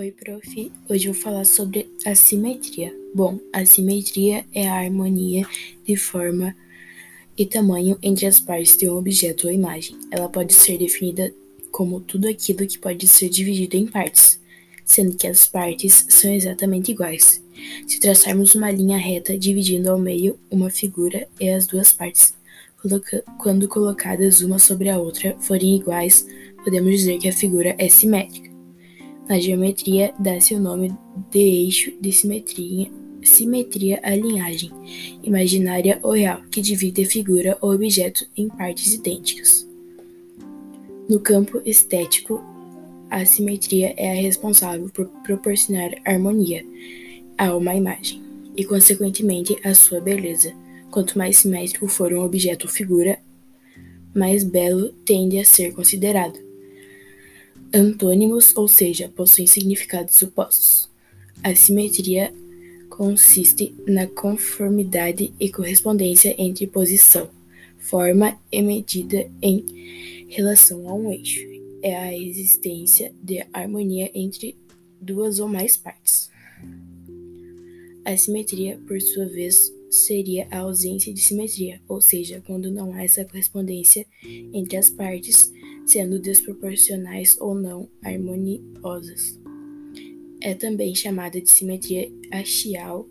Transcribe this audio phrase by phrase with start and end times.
[0.00, 0.72] Oi, prof.
[0.88, 2.90] Hoje eu vou falar sobre a simetria.
[3.14, 5.46] Bom, a simetria é a harmonia
[5.84, 6.56] de forma
[7.36, 9.98] e tamanho entre as partes de um objeto ou imagem.
[10.10, 11.30] Ela pode ser definida
[11.70, 14.40] como tudo aquilo que pode ser dividido em partes,
[14.86, 17.44] sendo que as partes são exatamente iguais.
[17.86, 22.32] Se traçarmos uma linha reta dividindo ao meio uma figura e as duas partes,
[23.36, 26.26] quando colocadas uma sobre a outra forem iguais,
[26.64, 28.49] podemos dizer que a figura é simétrica.
[29.30, 30.92] Na geometria, dá-se o nome
[31.30, 32.90] de eixo de simetria,
[33.22, 34.72] simetria à linhagem
[35.22, 39.64] imaginária ou real, que divide a figura ou objeto em partes idênticas.
[41.08, 42.42] No campo estético,
[43.08, 46.66] a simetria é a responsável por proporcionar harmonia
[47.38, 48.20] a uma imagem
[48.56, 50.52] e, consequentemente, a sua beleza.
[50.90, 53.16] Quanto mais simétrico for um objeto ou figura,
[54.12, 56.49] mais belo tende a ser considerado.
[57.72, 60.88] Antônimos, ou seja, possuem significados opostos.
[61.42, 62.34] A simetria
[62.88, 67.30] consiste na conformidade e correspondência entre posição,
[67.78, 71.40] forma e medida em relação a um eixo.
[71.80, 74.56] É a existência de harmonia entre
[75.00, 76.28] duas ou mais partes.
[78.04, 83.04] A simetria, por sua vez, seria a ausência de simetria, ou seja, quando não há
[83.04, 84.04] essa correspondência
[84.52, 85.52] entre as partes
[85.90, 89.40] sendo desproporcionais ou não harmoniosas.
[90.40, 93.08] É também chamada de simetria axial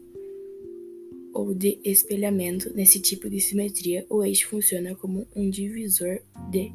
[1.34, 2.74] ou de espelhamento.
[2.74, 6.72] Nesse tipo de simetria, o eixo funciona como um divisor de,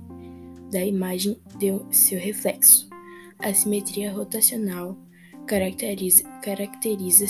[0.70, 2.86] da imagem de seu reflexo.
[3.38, 4.98] A simetria rotacional
[5.46, 7.26] caracteriza-se caracteriza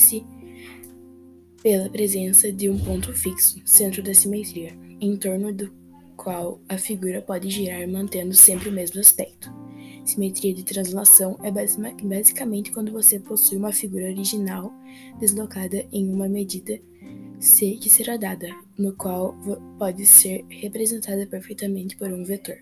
[1.63, 5.84] pela presença de um ponto fixo, centro da simetria, em torno do
[6.17, 9.53] qual a figura pode girar mantendo sempre o mesmo aspecto.
[10.05, 14.73] Simetria de translação é basicamente quando você possui uma figura original
[15.19, 16.79] deslocada em uma medida
[17.41, 18.49] C que será dada,
[18.79, 19.35] no qual
[19.79, 22.57] pode ser representada perfeitamente por um vetor.